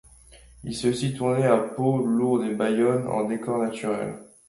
Il 0.63 0.75
s'est 0.75 0.89
aussi 0.89 1.13
tourné 1.13 1.45
à 1.45 1.59
Pau, 1.59 2.03
Lourdes 2.03 2.45
et 2.45 2.55
Bayonne 2.55 3.05
en 3.07 3.25
décors 3.25 3.59
naturels. 3.59 4.17